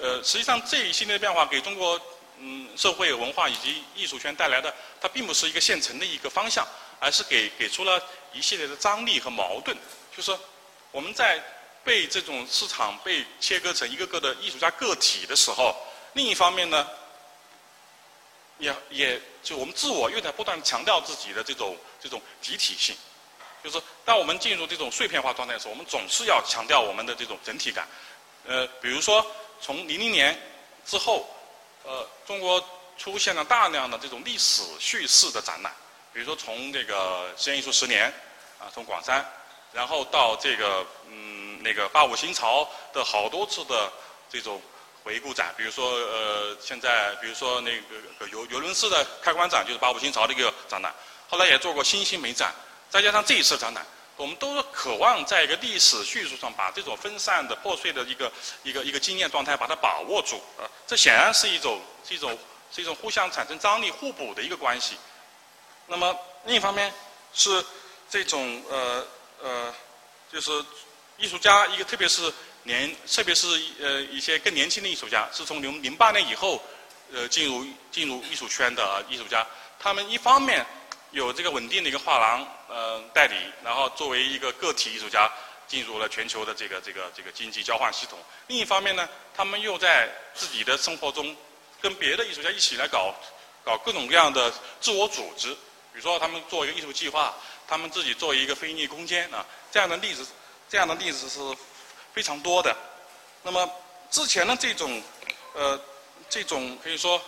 [0.00, 2.00] 呃，实际上这一系列变化给中国
[2.38, 6.66] 嗯社会文化以及艺术圈带来的，它并不是一个现成的一个方向，
[6.98, 8.02] 而是给给出了
[8.32, 9.76] 一系列的张力和矛盾。
[10.16, 10.34] 就是
[10.90, 11.38] 我们在
[11.84, 15.74] 被这种市场被切割成一个个的艺术家个体的时候，
[16.14, 16.86] 另一方面呢。
[18.58, 22.94] 也也就我们自我又在不断强调自己的这种这种集体性，
[23.64, 27.88] 就是当我们进入这种碎片化状态的时候，我们总是要强调我们的这种整体感。
[28.46, 29.26] 呃，比如说
[29.60, 30.38] 从零零年
[30.86, 31.28] 之后，
[31.82, 32.64] 呃，中国
[32.96, 35.74] 出现了大量的这种历史叙事的展览，
[36.12, 38.12] 比如说从这个实验艺术十年
[38.60, 39.28] 啊，从广山，
[39.72, 41.31] 然后到这个嗯
[41.62, 43.92] 那个八五新潮的好多次的
[44.28, 44.60] 这种。
[45.04, 47.72] 回顾展，比如说呃，现在比如说那
[48.20, 50.94] 个游游轮式的开关展，就是八五新潮的一个展览。
[51.28, 52.54] 后来也做过新兴美展，
[52.88, 53.84] 再加上这一次展览，
[54.16, 58.30] 我们都渴望在一个历史叙述上把这种分散的、破碎的一个
[58.62, 60.40] 一个一个经验状态把它把握住。
[60.56, 62.38] 呃，这显然是一种是一种
[62.70, 64.96] 是一种互相产生张力、互补的一个关系。
[65.88, 66.94] 那么另一方面
[67.34, 67.66] 是
[68.08, 69.04] 这种呃
[69.42, 69.74] 呃，
[70.32, 70.64] 就是
[71.18, 72.32] 艺术家一个特别是。
[72.64, 73.48] 年，特别是
[73.80, 76.62] 呃一些更年轻的艺术家，是从零零八年以后，
[77.12, 79.44] 呃进入进入艺术圈的艺术家。
[79.80, 80.64] 他们一方面
[81.10, 85.28] 有这个稳定的一个画廊呃代理，然后作为一个个体艺术家
[85.66, 88.16] 进入了全球的这个这个这个经济交换系统。
[88.46, 91.36] 另一方面呢，他们又在自己的生活中
[91.80, 93.12] 跟别的艺术家一起来搞
[93.64, 95.52] 搞各种各样的自我组织。
[95.92, 97.34] 比如说他们做一个艺术计划，
[97.66, 100.24] 他们自己做一个非盈利空间啊，这样的例子，
[100.72, 101.38] 这样的例子是
[102.14, 102.74] 非常多的。
[103.42, 103.70] 那么
[104.10, 105.02] 之前的这种
[105.52, 105.78] 呃
[106.30, 107.20] 这种可以说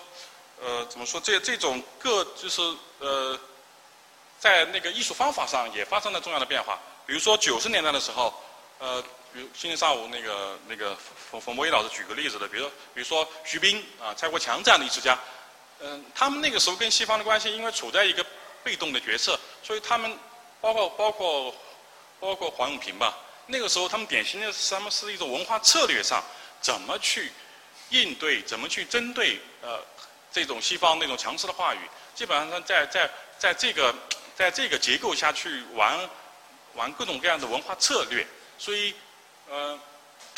[0.62, 2.62] 呃怎么说这这种各就是
[3.00, 3.38] 呃
[4.38, 6.78] 在那个艺术方法上也发生了重要的变化。
[7.04, 8.32] 比如说九十年代的时候，
[8.78, 10.96] 呃，比如今天上午那个那个
[11.30, 15.18] 冯冯博一老师举个例子的，比如比如说徐冰啊、蔡国强这样的艺术家，
[15.80, 18.24] 嗯，他们那个时候跟西方的关系，因为处在一个
[18.62, 20.18] 被动的角色，所以他们
[20.62, 21.54] 包括包括
[22.18, 23.14] 包括黄永平吧，
[23.46, 26.22] 那个时候他们典型的是他们是一种文化策略上
[26.60, 27.30] 怎么去
[27.90, 29.80] 应对，怎么去针对呃
[30.32, 31.78] 这种西方那种强势的话语，
[32.14, 33.94] 基本上在在在这个
[34.34, 36.08] 在这个结构下去玩。
[36.74, 38.26] 玩各种各样的文化策略，
[38.58, 38.92] 所以，
[39.48, 39.78] 呃，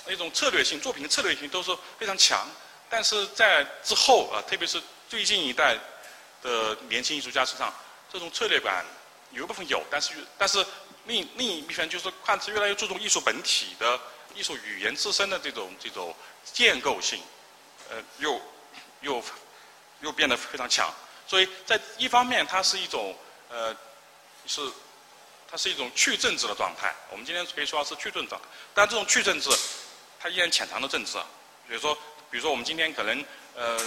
[0.05, 2.47] 那种策略性作品的策略性都是非常强。
[2.91, 5.79] 但是在之后啊，特别是最近一代
[6.43, 7.73] 的年轻艺术家身上，
[8.13, 8.85] 这种策略感
[9.31, 10.63] 有一部分有，但是但是
[11.07, 13.99] 另另一部分就是看似越来越注重艺术本体的
[14.35, 16.15] 艺术语言自身的这种这种
[16.45, 17.21] 建构性，
[17.91, 18.41] 呃，又
[19.01, 19.23] 又
[20.01, 20.93] 又变得非常强。
[21.27, 23.17] 所以在一方面，它是一种
[23.49, 23.77] 呃
[24.47, 24.61] 是。
[25.49, 28.35] 它是一种去政治的状态，我们今天可以说是去政治。
[28.75, 29.49] 但这种去政治，
[30.19, 31.17] 它依然潜藏着政治。
[31.69, 31.95] 比如说，
[32.29, 33.81] 比如说我们今天可能呃，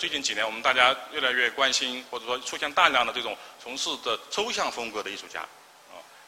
[0.00, 5.48] 最近几年我们大家越来越关心，或者说出现大量的这种从事的抽象风格的艺术家，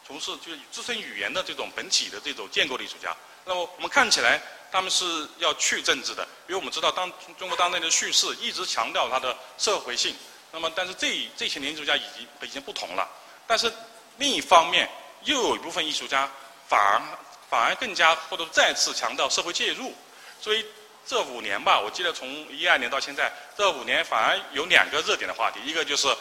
[0.07, 3.17] 从事就是自身语言的这种本体的这种建构的艺术家。
[3.45, 10.15] 那么我们看起来他们是要去政治的，因为我们知道当中国当代的叙事一直强调它的社会性。
[10.51, 13.09] 那么但是这这些年艺术家已经已经不同了，
[13.47, 13.73] 但是。
[14.19, 14.87] 另一方面，
[15.25, 16.31] 又有一部分艺术家
[16.69, 17.01] 反而
[17.49, 19.95] 反而更加或者再次强调社会介入，
[20.39, 20.65] 所以
[21.07, 26.15] 这五年吧，我记得从一二年到现在，这五年反而有两个热点的话题，一个就是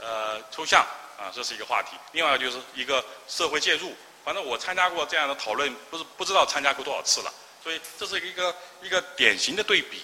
[0.00, 0.86] 呃抽象
[1.22, 3.94] 啊，这是一个话题；另外就是一个社会介入。
[4.24, 7.32] 反正我参加过这样的讨论，不是不知道参加过多少次了，
[7.62, 10.02] 所以这是一个一个典型的对比。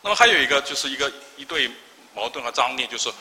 [0.00, 1.68] 那么还有一个就是一个一对
[2.14, 3.12] 矛盾和张力，就是。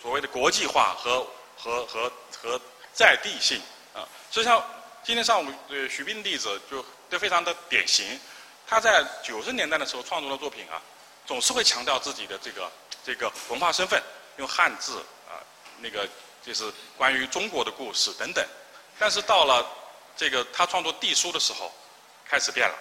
[0.00, 2.60] 所谓的国际化和和和和
[2.92, 3.60] 在地性
[3.92, 4.64] 啊，实际上
[5.02, 8.18] 今天上午呃徐冰的例子就都非常的典型。
[8.64, 10.80] 他在九十年代的时候创作的作品啊，
[11.26, 12.70] 总是会强调自己的这个
[13.04, 14.00] 这个文化身份，
[14.38, 14.98] 用汉字
[15.28, 15.38] 啊，
[15.78, 16.08] 那个
[16.42, 18.44] 就是关于中国的故事等等。
[18.98, 19.64] 但是到了
[20.16, 21.72] 这个他创作地书的时候，
[22.26, 22.74] 开始变了。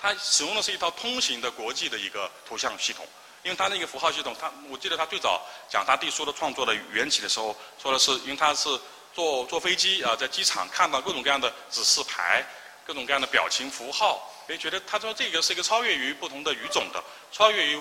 [0.00, 3.06] 他使用的是一套通行的国际的一个图像系统。
[3.42, 8.68] 因为他那个符号系统，他我记得他最早讲他地书的创作的缘起的时候，说的是因为他是
[9.14, 12.44] 坐坐飞机啊，在机场看到各种各样的指示牌，
[12.84, 17.80] 各种各样的表情符号，所以觉得他说这个是一个超越于不同的语种的，超越于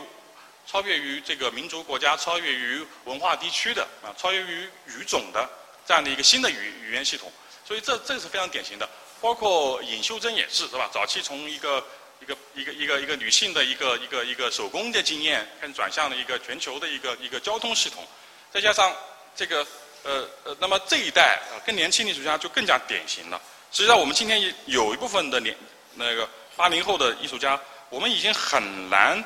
[0.67, 5.49] 超越于这个民族国家，超越于文化地区的啊，超越于语种的
[5.85, 7.31] 这样的一个新的语语言系统，
[7.65, 8.87] 所以这这是非常典型的，
[9.19, 10.89] 包括尹秀珍也是是吧？
[10.93, 11.83] 早期从一个
[12.21, 18.05] 一个一个一个一个女性的一个一个一个手工的经验，跟转向了一个全球的一个一个交通系统，
[18.51, 18.95] 再加上
[19.35, 19.65] 这个
[20.03, 23.41] 呃呃，那么这一代啊，更年轻的艺术家就更加典型了。
[23.71, 25.55] 实际上，我们今天有一部分的年
[25.95, 29.23] 那个八零后的艺术家，我们已经很难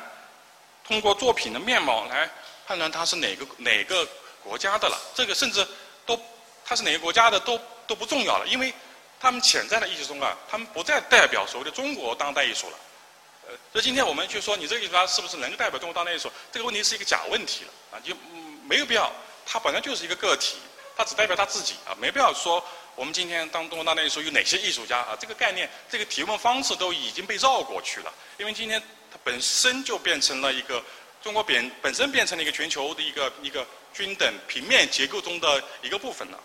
[0.86, 2.30] 通过作品的面貌来
[2.66, 4.06] 判断他是哪个哪个
[4.42, 5.00] 国家的了。
[5.14, 5.66] 这个甚至
[6.06, 6.20] 都
[6.64, 8.72] 他是哪个国家的都都不重要了，因为
[9.18, 12.78] 他们潜在的艺术中啊，他们不再代表所谓的中国当代艺术了。
[13.46, 16.30] 呃，所以今天我们去说，你这个艺术家是不是能够代表中国当代艺术？
[16.50, 18.14] 这个问题是一个假问题了啊，就
[18.66, 19.10] 没有必要。
[19.46, 20.56] 他本来就是一个个体，
[20.96, 25.16] 他只代表他自己啊，没必要说我们今天当中国当代艺术有哪些艺术家啊？
[25.20, 28.12] 这个概念，这个提问方式都已经被绕过去了。
[28.38, 28.82] 因为今天
[29.24, 30.82] 本身就变成了一个
[31.22, 36.38] 中国本本身变成了一个全球的一个一个均等平面结构中的一个部分了。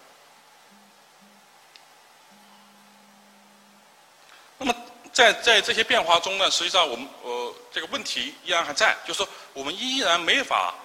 [4.57, 4.75] 那么。
[5.11, 10.75] 在在这些变化中呢，实际上我们呃这个问题依然还在，就是说我们依然没法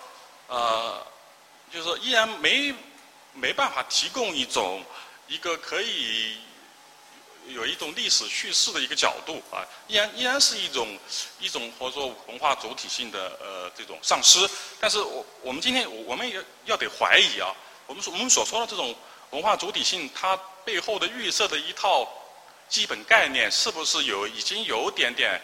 [0.49, 1.07] 呃，
[1.71, 2.75] 就是说依然没
[3.33, 4.83] 没办法提供一种
[5.29, 6.39] 一个可以
[7.49, 10.99] 有一种历史叙事的一个角度啊，依然依然是一种
[11.39, 14.49] 一种或者说文化主体性的呃这种丧失。
[14.81, 17.55] 但是我我们今天我们也要得怀疑啊，
[17.87, 18.95] 我们所我们所说的这种
[19.31, 22.09] 文化主体性，它背后的预设的一套。
[22.67, 25.41] 基本概念是不是有已经有点点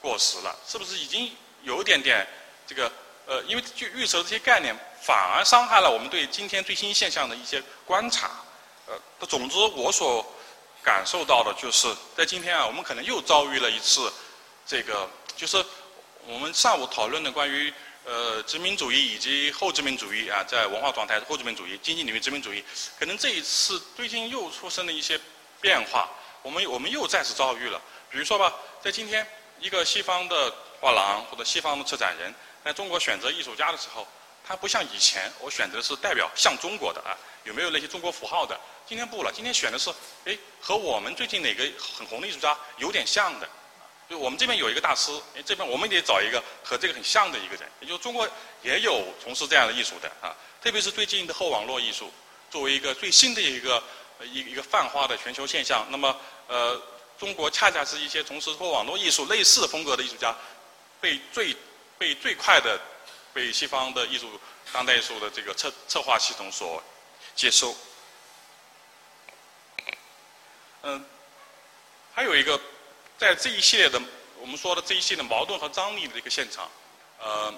[0.00, 0.56] 过时了？
[0.66, 1.30] 是不是已经
[1.62, 2.26] 有点点
[2.66, 2.90] 这个
[3.26, 8.30] 呃，因为就预设这些概念，反而伤害了我们对今天最新现象的一些观察。
[8.86, 10.24] 呃，总之我所
[10.82, 14.12] 感受到的就是在今天啊，我们可能又遭遇了一次
[14.66, 15.64] 这个，就是
[16.26, 17.72] 我们上午讨论的关于
[18.04, 22.64] 呃殖民主义以及后殖民主义啊，在文化状态后殖民主义、经济领域殖民主义，
[22.98, 25.20] 可能这一次最近又出生了一些
[25.60, 26.10] 变化，
[26.42, 27.80] 我们我们又再次遭遇了。
[28.10, 29.26] 比如说吧，在今天
[29.60, 34.06] 一个西方的 画廊或者西方的策展人在中国选择艺术家的时候，
[34.44, 38.58] 他不像以前我选择是代表像中国的啊，有没有那些中国符号的？
[38.84, 39.88] 今天不了，今天选的是
[40.24, 43.48] 哎和我们最近哪个很红的艺术家有点像的。
[44.10, 47.66] 就我们这边有一个大师，哎，这边我们得找一个和这个很像的一个人。
[47.80, 48.28] 也就中国
[48.62, 52.12] 也有从事这样的艺术的啊，特别是最近的后网络艺术，
[52.50, 53.82] 作为一个最新的一个
[54.24, 55.86] 一一个泛化的全球现象。
[55.88, 56.14] 那么，
[56.48, 56.78] 呃，
[57.16, 60.36] 中国恰恰是一些从事后网络艺术类似风格的艺术家，
[61.00, 61.56] 被最
[61.96, 62.78] 被最快的
[63.32, 64.40] 被西方的艺术
[64.72, 66.82] 当代艺术的这个策策划系统所
[67.34, 67.74] 接收。
[70.82, 71.04] 嗯，
[72.14, 72.60] 还有一个。
[73.18, 74.02] 在这一系列的
[74.40, 76.68] 我们说的这一系列矛盾和张力的一个现场，
[77.20, 77.54] 呃，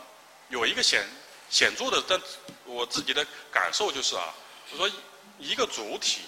[0.51, 1.09] 有一个显
[1.49, 2.21] 显著的，但
[2.67, 4.35] 我自己的感受就是啊，
[4.71, 4.91] 就说
[5.39, 6.21] 一个主体，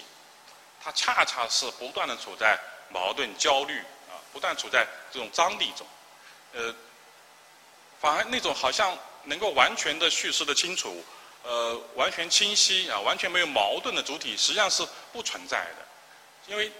[0.81, 2.57] 它恰恰是不断的处在
[2.89, 3.77] 矛盾、焦虑
[4.09, 5.85] 啊，不断处在这种张力中，
[6.53, 6.73] 呃，
[7.99, 11.03] 反而那种好像能够完全的叙事的清楚，
[11.43, 15.85] 呃，完全清晰啊，完全没有矛盾的主体，实际上是不存在的，
[16.47, 16.71] 因为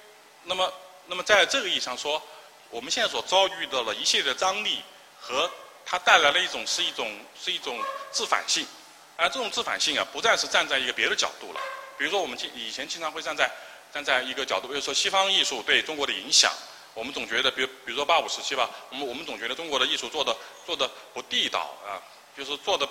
[0.43, 0.73] 那么
[1.05, 2.21] 那么在这个意义上说。
[2.69, 4.83] 我们现在所遭遇到的一系列的张力，
[5.21, 5.49] 和
[5.85, 7.09] 它带来了一种是一种
[7.41, 7.81] 是一种
[8.11, 8.67] 自反性，
[9.15, 11.61] 而这种自反性啊，不再是站在一个别的角度了。
[11.97, 13.49] 比如说，我们以前经常会站在
[13.93, 16.51] 站在一个角度，比如说西方艺术对中国的影响，
[16.93, 22.03] 我们总觉得，比如比如说八五时期吧，我们我们总觉得中国的艺术做的做的不地道啊，
[22.37, 22.87] 就是做的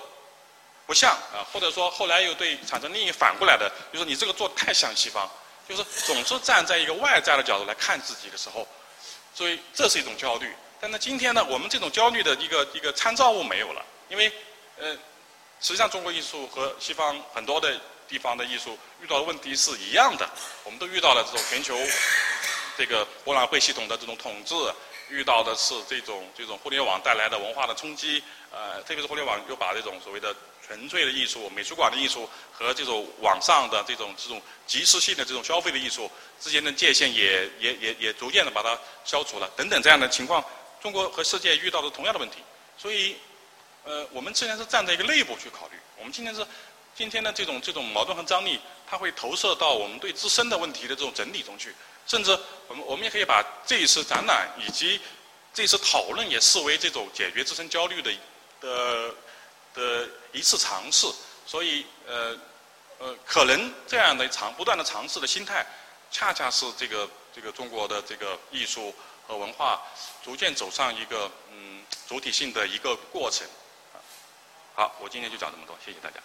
[0.85, 5.29] 不像啊，或者说后来又对产生另一反过来的，就是你这个做太像西方，
[5.67, 8.67] 就是总是站在一个外在的角度来看自己的时候。
[9.33, 14.31] 所以这是一种焦虑，但是今天呢，我们这种焦虑的一个一个参照物没有了，因为
[14.79, 14.91] 呃，
[15.61, 20.27] 实际上中国艺术和西方很多的地方的艺术遇到的问题是一样的，
[20.63, 21.77] 我们都遇到了这种全球
[22.75, 24.55] 这个博览会系统的这种统治，
[25.09, 30.35] 遇到的是这种这种互联网带来的文化的冲击，呃，特别是互联网又把这种所谓的。
[30.67, 40.43] 纯粹的艺术、美术馆的艺术和这种网上的这种这种即时性的这种消费的艺术之间的界限也也也也逐渐的把它消除了，等等这样的情况，
[40.81, 42.39] 中国和世界遇到的同样的问题。
[42.77, 43.15] 所以，
[43.85, 46.45] 呃，我们之前是站在一个内部去考虑，我们今天是
[46.97, 51.73] 今天的这种这种矛盾和张力，它会投射到我们对自身的问题的这种整理中去，
[52.07, 52.31] 甚至
[52.67, 54.99] 我们我们也可以把这一次展览以及
[55.53, 58.11] 这次讨论也视为这种解决自身焦虑的
[58.59, 59.15] 的。
[59.73, 61.05] 的一次尝试，
[61.45, 62.35] 所以呃
[62.97, 65.63] 呃，可能这样的尝不断的尝试的心态，
[66.09, 68.91] 恰恰是这个这个中国的这个艺术
[69.27, 69.79] 和文化
[70.23, 73.45] 逐渐走上一个嗯主体性的一个过程。
[74.73, 76.19] 好，我今天就讲这么多，谢谢大家。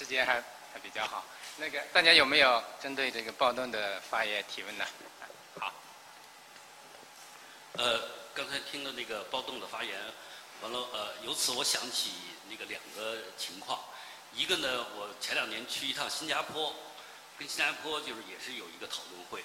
[0.00, 1.22] 时间还还比较好，
[1.58, 4.86] 那个大家有没有针对这个暴动的发言提问呢？
[5.58, 5.70] 好。
[7.74, 8.00] 呃。
[8.32, 9.92] 刚才听了那个暴动的发言，
[10.62, 12.12] 完了呃，由此我想起
[12.48, 13.80] 那个两个情况，
[14.32, 16.72] 一个呢，我前两年去一趟新加坡，
[17.36, 19.44] 跟新加坡就是也是有一个讨论会，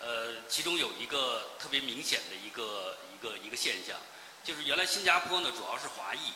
[0.00, 3.98] 呃，其中有一个特别明显的一个一个一个现象，
[4.44, 6.32] 就是原来新加坡呢主要是华裔，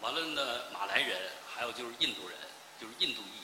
[0.00, 2.38] 完了呢马来人，还有就是印度人，
[2.82, 3.38] 就是印度裔，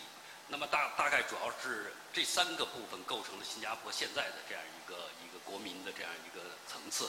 [0.48, 7.08] 那么大大概主要是这三个部分构成了新加坡现在的这样一个一个国民的这样一个层次。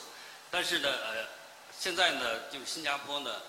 [0.52, 1.26] 但是呢，呃，
[1.76, 3.42] 现在呢，就是新加坡呢，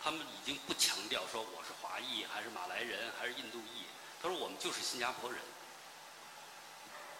[0.00, 3.86] 他们已经不强调说我是华裔还是马来人还是印度裔，
[4.22, 5.40] 他说我们就是新加坡人。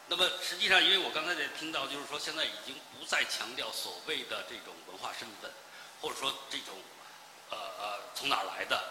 [0.06, 5.50] 那么实际上，因为我刚才也听到，就是说现在已经不再强调所谓的这种文化身份，
[6.00, 6.74] 或者说这种
[7.50, 8.82] 呃呃从哪儿来的，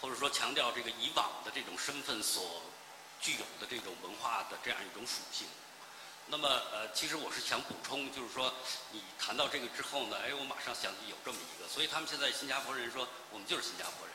[0.00, 2.62] 或者说强调这个以往的这种身份所
[3.20, 5.46] 具有的这种文化的这样一种属性。
[6.30, 8.52] 那么，呃，其实我是想补充，就是说，
[8.92, 14.14] 你谈到这个之后呢，哎，我马上想起有这么一个，所以他们现在新加坡人说，我们就是新加坡人，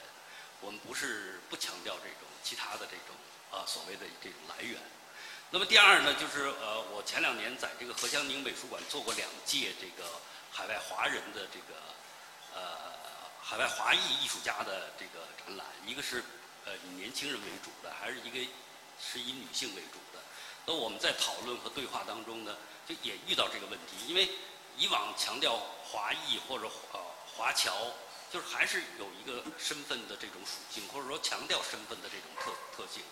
[0.62, 3.16] 我们不是不强调这种其他的这种
[3.50, 4.80] 啊所谓的这种来源。
[5.50, 10.08] 那么第二呢，就是呃，我前两年在这个何香凝美术馆做过两届这个
[10.52, 11.82] 海外华人的这个
[12.54, 13.03] 呃
[13.44, 16.24] 海外华裔艺术家的这个展览，一个是
[16.66, 18.39] 呃以年轻人为主的，还是一个
[19.00, 20.24] 是以女性为主的。
[20.66, 22.56] 那我们在讨论和对话当中呢，
[22.88, 24.30] 就也遇到这个问题，因为
[24.78, 27.00] 以往强调华裔或者呃
[27.36, 27.76] 华侨，
[28.32, 33.04] 就是还是有一个身份的这种属性，或者说强调身份的这种特特性。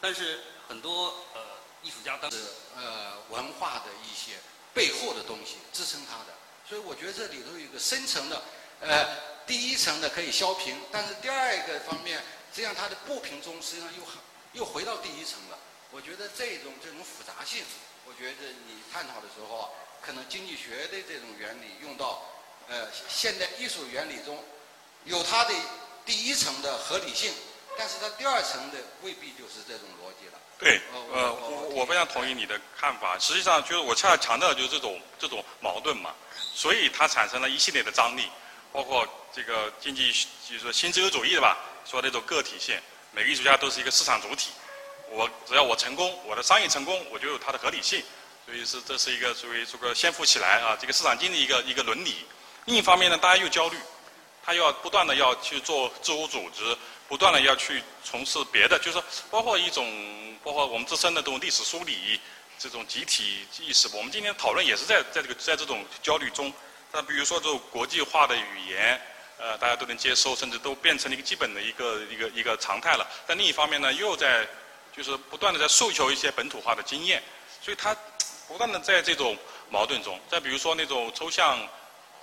[0.00, 1.40] 但是很多呃
[1.82, 2.38] 艺术家当时
[2.76, 4.38] 呃文化的一些
[4.72, 6.34] 背后的东西支撑他的，
[6.68, 8.42] 所以我觉得这里头有一个深层的，
[8.80, 9.06] 呃，
[9.46, 12.18] 第一层的可以削平，但是第二个方面，
[12.52, 15.58] 实际上它的不平中实际上又又回到第一层了。
[15.90, 17.64] 我觉得这种这种复杂性，
[18.06, 19.68] 我觉得你探讨的时候啊，
[20.00, 22.22] 可能经济学的这种原理用到
[22.68, 24.42] 呃现代艺术原理中，
[25.04, 25.54] 有它的
[26.06, 27.32] 第一层的合理性，
[27.76, 30.38] 但是它第二层的未必就是这种逻辑了。
[30.58, 30.80] 对，
[31.12, 33.18] 呃，我我非常同意你的看法。
[33.18, 36.14] 实际上，就是我恰恰强调的就是这种这种矛盾嘛，
[36.54, 38.30] 所以它产生了一系列的张力，
[38.72, 40.10] 包括这个经济
[40.48, 42.74] 就是说新自由主义的吧，说那种个体性，
[43.12, 44.50] 每个艺术家都是一个市场主体，
[45.10, 48.02] 我只要我成功，我的商业成功，我就有它的合理性，
[48.46, 52.24] 所以是这是一个属于这个先富起来啊，这个市场经济一个一个伦理。
[52.64, 53.76] 另一方面呢，大家又焦虑，
[54.42, 56.76] 他又要不断的要去做自我组织，
[57.08, 59.86] 不断的要去从事别的，就是说包括一种。
[60.44, 62.18] 包括我们自身的这种历史梳理，
[62.58, 66.52] 这种集体意识，我们今天讨论也是在在这个在这种焦虑中。
[66.92, 69.00] 那比如说这种国际化的语言，
[69.38, 73.06] 呃，大家都能接受，甚至都变成了一个基本的一个一个一个常态了。
[73.26, 74.46] 但另一方面呢，又在
[74.94, 77.22] 就是不断的在诉求一些本土化的经验，
[77.60, 77.96] 所以它
[78.46, 79.36] 不断的在这种
[79.70, 80.20] 矛盾中。
[80.28, 81.58] 再比如说那种抽象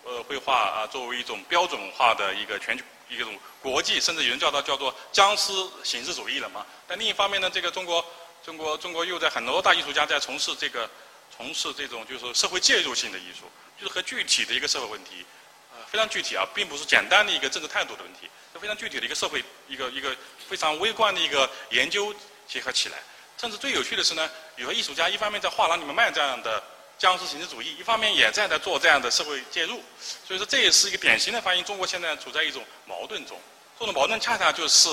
[0.03, 2.83] 呃绘画啊，作为一种标准化的一个全球。
[3.11, 5.51] 一种国际，甚至有人叫它叫做僵尸
[5.83, 6.63] 形式主义了嘛？
[6.87, 8.05] 但另一方面呢，这个中国，
[8.45, 10.87] 中国，中国又在很多大艺术家在从事这个，
[11.35, 13.45] 从事这种就是社会介入性的艺术，
[13.79, 15.25] 就是和具体的一个社会问题，
[15.71, 20.15] 呃，非常具体啊，并不是简单的一个政治态度的问题，是非常具体的一个社会一个一个
[20.47, 22.13] 非常微观的一个研究
[22.47, 22.97] 结合起来。
[23.37, 26.61] 甚至最有趣的是呢，有的艺术家一方面在画廊里面卖这样的。
[26.99, 29.81] 僵尸形式主义一方面也在在做这样的社会介入，
[30.27, 33.39] 所以说这也是一个典型的反映中国现在处在一种矛盾中。
[33.79, 34.89] 这种矛盾恰恰就是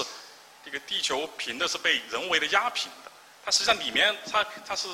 [0.65, 3.11] 这个地球平的是被人为的压平的，
[3.45, 4.87] 它实际上里面它它是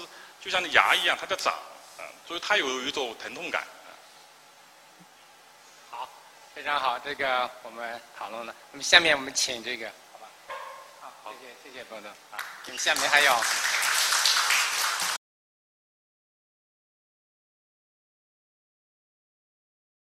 [0.42, 1.52] 就像牙一样，它在长，
[1.98, 3.62] 啊，所以它有一种疼痛感。
[6.54, 8.54] 非常好，这个我们讨论了。
[8.72, 10.26] 那么下面我们请这个，好吧？
[11.22, 13.81] 好，谢谢谢谢郭总啊，你下面还有。